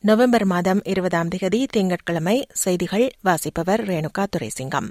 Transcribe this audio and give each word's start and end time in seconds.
November 0.00 0.44
மாதம் 0.44 0.80
இருபதாம் 0.84 1.28
தேதி 1.28 1.66
திங்கட்கிழமை 1.70 2.46
செய்திகள் 2.52 3.10
வாசிப்பவர் 3.20 3.82
ரேணுகா 3.84 4.26
துரைசிங்கம். 4.36 4.88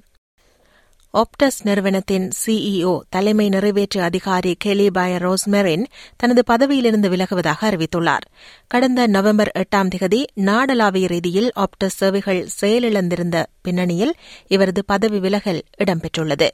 ஆப்டஸ் 1.13 1.59
நிறுவனத்தின் 1.63 2.29
சிஇஓ 2.45 2.99
தலைமை 3.09 3.49
நிறைவேற்று 3.49 4.01
அதிகாரி 4.01 4.57
கெலிபாய 4.65 5.17
ரோஸ்மெரின் 5.17 5.85
தனது 6.17 6.43
பதவியிலிருந்து 6.43 7.09
விலகுவதாக 7.09 7.59
அறிவித்துள்ளார். 7.61 8.25
கடந்த 8.67 9.07
நவம்பர் 9.07 9.51
எட்டாம் 9.57 9.89
திகதி 9.95 10.23
நாடளாவிய 10.35 11.07
ரீதியில் 11.07 11.51
ஆப்டஸ் 11.55 11.97
சேவைகள் 12.01 12.47
செயலிழந்திருந்த 12.61 13.45
பின்னணியில் 13.61 14.13
இவரது 14.47 14.85
பதவி 14.85 15.19
விலகல் 15.19 15.63
இடம்பெற்றுள்ளது. 15.77 16.47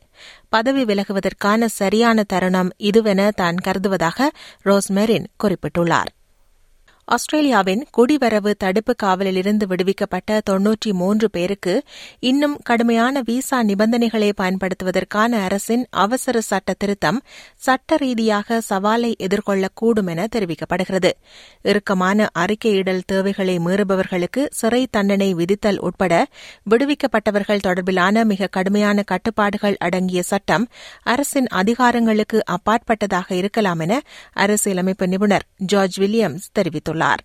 பதவி 0.49 0.83
விலகுவதற்கான 0.83 1.65
சரியான 1.65 2.23
தருணம் 2.23 2.69
இதுவென 2.79 3.29
தான் 3.29 3.55
கருதுவதாக 3.55 4.31
ரோஸ்மெரின் 4.65 5.25
குறிப்பிட்டுள்ளார். 5.43 6.11
ஆஸ்திரேலியாவின் 7.07 7.85
குடிவரவு 7.97 8.51
தடுப்பு 8.57 8.95
காவலிலிருந்து 9.03 9.65
விடுவிக்கப்பட்ட 9.65 10.41
தொன்னூற்றி 10.49 10.91
மூன்று 10.91 11.29
பேருக்கு 11.29 11.83
இன்னும் 12.19 12.55
கடுமையான 12.63 13.21
விசா 13.25 13.63
நிபந்தனைகளை 13.63 14.29
பயன்படுத்துவதற்கான 14.41 15.31
அரசின் 15.43 15.87
அவசர 15.89 16.41
சட்ட 16.41 16.73
திருத்தம் 16.73 17.19
சட்ட 17.55 17.95
ரீதியாக 17.95 18.61
சவாலை 18.69 19.11
எதிர்கொள்ளக்கூடும் 19.19 20.09
என 20.09 20.27
தெரிவிக்கப்படுகிறது. 20.35 21.11
இறுக்கமான 21.61 22.29
அறிக்கையிடல் 22.39 23.03
தேவைகளை 23.05 23.57
மீறுபவர்களுக்கு 23.57 24.47
சிறை 24.51 24.87
தண்டனை 24.91 25.33
விதித்தல் 25.33 25.79
உட்பட 25.79 26.25
விடுவிக்கப்பட்டவர்கள் 26.69 27.63
தொடர்பிலான 27.67 28.25
மிக 28.25 28.47
கடுமையான 28.47 29.03
கட்டுப்பாடுகள் 29.03 29.77
அடங்கிய 29.79 30.23
சட்டம் 30.23 30.67
அரசின் 31.03 31.47
அதிகாரங்களுக்கு 31.53 32.39
அப்பாற்பட்டதாக 32.51 33.35
இருக்கலாம் 33.35 33.79
என 33.79 34.01
அரசியலமைப்பு 34.33 35.07
நிபுணர் 35.07 35.47
ஜார்ஜ் 35.57 35.99
வில்லியம்ஸ் 35.99 36.49
தெரிவித்துள்ளார். 36.59 36.92
தெரிவித்துள்ளார் 36.93 37.23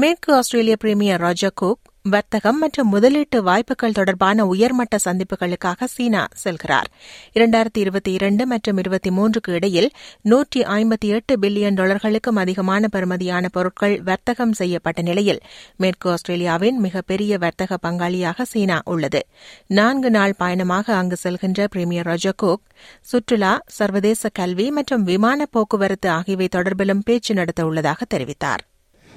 மேற்கு 0.00 0.34
ஆஸ்திரேலிய 0.34 0.76
பிரீமியர் 0.76 1.20
ராஜர் 1.20 1.52
குக் 1.54 1.80
வர்த்தகம் 2.02 2.58
மற்றும் 2.58 2.92
முதலீட்டு 2.92 3.42
வாய்ப்புகள் 3.42 3.92
தொடர்பான 3.92 4.46
உயர்மட்ட 4.46 4.96
சந்திப்புகளுக்காக 5.04 5.84
சீனா 5.84 6.26
செல்கிறார். 6.44 6.88
இரண்டாயிரத்தி 7.34 7.78
இருபத்தி 7.78 8.12
இரண்டு 8.12 8.46
மற்றும் 8.46 8.76
இருபத்தி 8.76 9.10
மூன்றுக்கு 9.10 9.52
இடையில் 9.52 9.90
நூற்றி 10.22 10.62
ஐம்பத்தி 10.62 11.08
எட்டு 11.08 11.36
பில்லியன் 11.38 11.78
டாலர்களுக்கும் 11.80 12.40
அதிகமான 12.44 12.88
பெறுமதியான 12.92 13.48
பொருட்கள் 13.48 14.02
வர்த்தகம் 14.02 14.52
செய்யப்பட்ட 14.52 15.02
நிலையில் 15.02 15.40
மேற்கு 15.76 16.10
ஆஸ்திரேலியாவின் 16.10 16.80
மிகப்பெரிய 16.80 17.38
வர்த்தக 17.38 17.78
பங்காளியாக 17.82 18.42
சீனா 18.42 18.80
உள்ளது. 18.84 19.22
நான்கு 19.66 20.10
நாள் 20.10 20.34
பயணமாக 20.38 20.94
அங்கு 20.94 21.16
செல்கின்ற 21.22 21.64
பிரீமியர் 21.64 22.06
ரஜா 22.06 22.32
குக் 22.36 22.66
சுற்றுலா 23.00 23.54
சர்வதேச 23.66 24.28
கல்வி 24.32 24.70
மற்றும் 24.70 25.02
விமான 25.02 25.46
போக்குவரத்து 25.50 26.10
ஆகியவை 26.10 26.48
தொடர்பிலும் 26.56 27.04
பேச்சு 27.04 27.34
நடத்த 27.34 27.64
உள்ளதாக 27.64 28.04
தெரிவித்தார். 28.14 28.64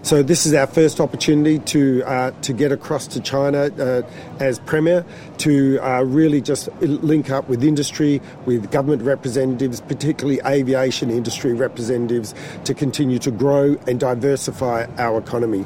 So 0.05 0.21
this 0.21 0.45
is 0.45 0.53
our 0.53 0.67
first 0.67 0.99
opportunity 0.99 1.57
to 1.57 2.03
uh, 2.03 2.29
to 2.41 2.53
get 2.53 2.71
across 2.71 3.07
to 3.07 3.19
China 3.19 3.71
uh, 3.79 4.03
as 4.39 4.59
premier 4.59 5.03
to 5.39 5.79
uh, 5.79 6.03
really 6.03 6.41
just 6.41 6.69
link 6.79 7.31
up 7.31 7.49
with 7.49 7.63
industry, 7.63 8.21
with 8.45 8.69
government 8.69 9.01
representatives, 9.01 9.81
particularly 9.81 10.39
aviation 10.45 11.09
industry 11.09 11.53
representatives, 11.53 12.35
to 12.65 12.75
continue 12.75 13.17
to 13.17 13.31
grow 13.31 13.77
and 13.87 13.99
diversify 13.99 14.85
our 14.99 15.17
economy. 15.17 15.65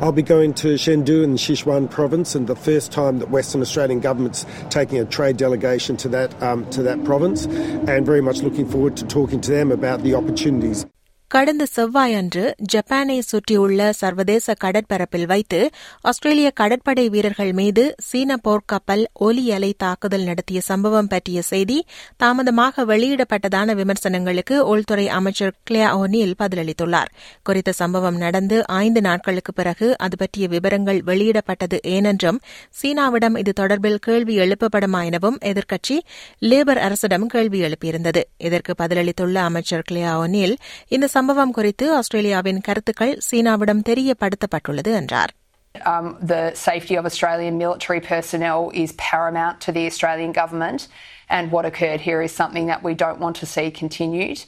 I'll 0.00 0.12
be 0.12 0.22
going 0.22 0.54
to 0.62 0.74
Chengdu 0.74 1.24
in 1.24 1.34
Sichuan 1.34 1.90
province, 1.90 2.36
and 2.36 2.46
the 2.46 2.54
first 2.54 2.92
time 2.92 3.18
that 3.18 3.30
Western 3.30 3.60
Australian 3.60 3.98
government's 3.98 4.46
taking 4.68 5.00
a 5.00 5.04
trade 5.04 5.36
delegation 5.36 5.96
to 5.96 6.08
that 6.10 6.40
um, 6.40 6.64
to 6.70 6.84
that 6.84 7.02
province, 7.02 7.46
and 7.46 8.06
very 8.06 8.20
much 8.20 8.42
looking 8.42 8.68
forward 8.68 8.96
to 8.98 9.04
talking 9.04 9.40
to 9.40 9.50
them 9.50 9.72
about 9.72 10.04
the 10.04 10.14
opportunities. 10.14 10.86
கடந்த 11.30 11.66
செவ்வாயன்று 11.76 12.54
ஜப்பானை 12.72 13.18
சுற்றியுள்ள 13.18 13.90
சர்வதேச 13.92 14.54
கடற்பரப்பில் 14.64 15.26
வைத்து 15.26 15.70
ஆஸ்திரேலிய 16.00 16.50
கடற்படை 16.50 17.08
வீரர்கள் 17.08 17.52
மீது 17.52 17.94
சீன 17.98 18.36
போர்க்கப்பல் 18.44 19.04
ஒலி 19.12 19.52
அலை 19.52 19.74
தாக்குதல் 19.76 20.24
நடத்திய 20.24 20.60
சம்பவம் 20.60 21.06
பற்றிய 21.06 21.42
செய்தி 21.42 21.86
தாமதமாக 22.16 22.84
வெளியிடப்பட்டதான 22.84 23.74
விமர்சனங்களுக்கு 23.74 24.58
உள்துறை 24.66 25.08
அமைச்சர் 25.08 25.54
கிளியா 25.70 25.90
ஓனில் 26.00 26.34
பதிலளித்துள்ளார். 26.38 27.12
குறித்த 27.42 27.72
சம்பவம் 27.72 28.16
நடந்து 28.16 28.66
ஐந்து 28.66 29.00
நாட்களுக்கு 29.00 29.52
பிறகு 29.52 29.98
அது 29.98 30.16
பற்றிய 30.16 30.48
விவரங்கள் 30.48 31.00
வெளியிடப்பட்டது 31.06 31.80
ஏனென்றும் 31.82 32.40
சீனாவிடம் 32.82 33.38
இது 33.38 33.54
தொடர்பில் 33.60 33.98
கேள்வி 34.00 34.38
எழுப்பப்படுமா 34.38 35.04
எனவும் 35.04 35.38
எதிர்க்கட்சி 35.44 35.98
லேபர் 36.40 36.82
அரசிடம் 36.88 37.26
கேள்வி 37.26 37.60
எழுப்பியிருந்தது. 37.62 38.22
இதற்கு 38.38 38.74
பதிலளித்துள்ள 38.78 39.34
அமைச்சர் 39.34 39.86
கிளியா 39.90 40.12
ஓனில் 40.16 40.56
இந்த 40.88 41.08
சம்பவம் 41.19 41.51
குறித்து 41.51 41.95
ஆஸ்திரேலியாவின் 41.97 42.61
கருத்துக்கள் 42.61 43.17
சீனாவிடம் 43.31 43.83
தெரியப்படுத்தப்பட்டுள்ளது 43.89 44.93
என்றார் 44.93 45.33
Um, 45.75 46.15
the 46.21 46.53
safety 46.55 46.95
of 46.95 47.05
Australian 47.05 47.57
military 47.57 47.99
personnel 47.99 48.71
is 48.73 48.93
paramount 48.93 49.59
to 49.61 49.71
the 49.71 49.85
Australian 49.85 50.31
government, 50.31 50.87
and 51.29 51.51
what 51.51 51.65
occurred 51.65 51.99
here 52.01 52.21
is 52.21 52.31
something 52.31 52.67
that 52.67 52.81
we 52.83 52.93
don't 52.93 53.19
want 53.19 53.35
to 53.35 53.45
see 53.45 53.71
continued. 53.71 54.39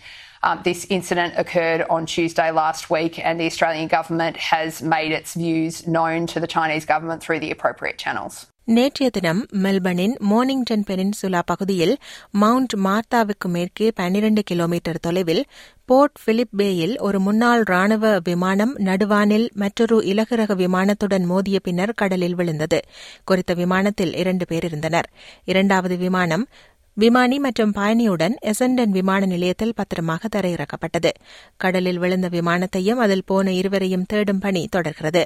Um, 0.43 0.61
this 0.63 0.85
incident 0.89 1.33
occurred 1.37 1.83
on 1.89 2.05
Tuesday 2.05 2.51
last 2.51 2.89
week, 2.89 3.19
and 3.19 3.39
the 3.39 3.45
Australian 3.45 3.87
government 3.87 4.37
has 4.37 4.81
made 4.81 5.11
its 5.11 5.33
views 5.33 5.85
known 5.87 6.27
to 6.27 6.39
the 6.39 6.47
Chinese 6.47 6.85
government 6.85 7.21
through 7.21 7.39
the 7.39 7.51
appropriate 7.51 7.97
channels. 7.97 8.47
நேற்றைய 8.64 9.10
தினம் 9.12 9.46
மெல்பர்னின் 9.52 10.14
மோர்னிங்டன் 10.18 10.84
peninsula 10.86 11.40
பகுதியில் 11.46 11.96
mount 12.30 12.74
மார்த்தாவுக்கு 12.74 13.48
மேற்கே 13.48 13.90
பன்னிரண்டு 13.90 14.42
kilometre 14.42 15.00
தொலைவில் 15.00 15.44
board 15.84 16.18
Philip 16.24 16.54
பேயில் 16.56 16.98
ஒரு 16.98 17.20
முன்னாள் 17.20 17.62
ராணுவ 17.62 18.18
விமானம் 18.24 18.78
நடுவானில் 18.78 19.50
மற்றொரு 19.52 20.04
இலகுரக 20.04 20.54
விமானத்துடன் 20.54 21.24
மோதிய 21.24 21.60
பின்னர் 21.60 21.92
கடலில் 21.92 22.34
விழுந்தது. 22.34 22.80
குறித்த 23.24 23.54
விமானத்தில் 23.54 24.14
இரண்டு 24.14 24.46
பேர் 24.46 24.64
இருந்தனர். 24.64 25.10
இரண்டாவது 25.44 25.96
விமானம் 25.96 26.48
விமானி 26.94 27.38
மற்றும் 27.38 27.72
பயணியுடன் 27.72 28.38
எசண்டன் 28.42 28.88
விமான 28.88 29.26
நிலையத்தில் 29.26 29.74
பத்திரமாக 29.74 30.28
தரையிறக்கப்பட்டது. 30.36 31.10
கடலில் 31.56 31.98
விழுந்த 31.98 32.28
விமானத்தையும் 32.28 33.02
அதில் 33.04 33.24
போன 33.24 33.52
இருவரையும் 33.52 34.04
தேடும் 34.04 34.38
பணி 34.38 34.68
தொடர்கிறது. 34.70 35.22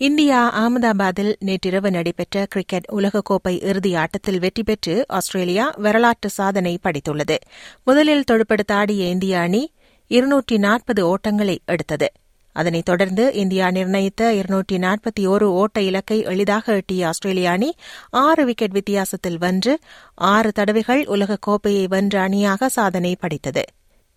இந்தியா 0.00 0.36
அகமதாபாத்தில் 0.58 1.32
நேற்றிரவு 1.38 1.90
நடைபெற்ற 1.90 2.46
கிரிக்கெட் 2.48 2.86
உலகக்கோப்பை 2.92 3.52
இறுதி 3.62 3.94
ஆட்டத்தில் 3.94 4.38
வெற்றி 4.38 4.62
பெற்று 4.62 4.94
ஆஸ்திரேலியா 5.08 5.74
வரலாற்று 5.76 6.28
சாதனை 6.28 6.78
படைத்துள்ளது. 6.82 7.36
முதலில் 7.84 8.24
தொடுப்படுத்த 8.30 8.72
ஆடிய 8.72 9.08
இந்திய 9.08 9.38
அணி 9.38 9.72
இருநூற்றி 10.10 10.58
நாற்பது 10.58 11.02
ஓட்டங்களை 11.06 11.56
எடுத்தது. 11.64 12.08
அதனைத் 12.52 12.84
தொடர்ந்து 12.84 13.34
இந்தியா 13.34 13.70
நிர்ணயித்த 13.70 14.32
இருநூற்றி 14.32 14.78
நாற்பத்தி 14.78 15.26
ஒரு 15.26 15.48
ஓட்ட 15.52 15.80
இலக்கை 15.80 16.22
எளிதாக 16.22 16.72
எட்டிய 16.72 17.06
ஆஸ்திரேலிய 17.06 17.50
அணி 17.50 17.70
ஆறு 18.10 18.44
விக்கெட் 18.44 18.70
வித்தியாசத்தில் 18.70 19.38
வென்று 19.38 19.78
ஆறு 20.14 20.52
தடவைகள் 20.52 21.04
உலகக்கோப்பையை 21.04 21.84
வென்ற 21.88 22.20
அணியாக 22.20 22.68
சாதனை 22.68 23.16
படைத்தது. 23.20 23.64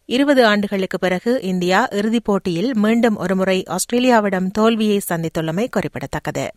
இருபது 0.06 0.46
ஆண்டுகளுக்கு 0.46 1.00
பிறகு 1.00 1.42
இந்தியா 1.42 1.88
இறுதிப் 1.92 2.24
போட்டியில் 2.24 2.76
மீண்டும் 2.76 3.16
ஒருமுறை 3.16 3.64
ஆஸ்திரேலியாவிடம் 3.68 4.52
தோல்வியை 4.52 5.02
சந்தித்துள்ளமை 5.10 5.68
குறிப்பிடத்தக்கது. 5.70 6.52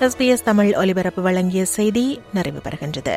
எஸ்பிஎஸ் 0.00 0.42
தமிழ் 0.44 0.74
ஒலிபரப்பு 0.74 1.22
வழங்கிய 1.22 1.64
செய்தி 1.64 2.20
நிறைவு 2.32 2.58
பெறுகின்றது. 2.58 3.16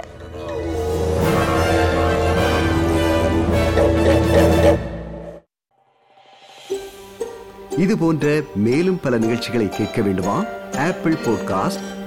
இது 7.78 7.98
போன்ற 7.98 8.42
மேலும் 8.56 9.00
பல 9.00 9.18
நிகழ்ச்சிகளை 9.18 9.70
கேட்க 9.70 10.02
வேண்டுமா? 10.02 10.46
Apple 10.78 11.14
podcast 11.14 12.07